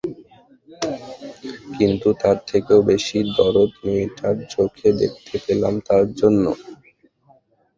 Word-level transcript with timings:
কিন্তু 1.75 2.09
তার 2.21 2.37
থেকেও 2.49 2.79
বেশি 2.89 3.17
দরদ 3.37 3.71
মেয়েটার 3.83 4.35
চোখে 4.53 4.89
দেখতে 5.01 5.35
পেলাম 5.45 5.73
তার 5.87 6.05
জন্য। 6.19 6.43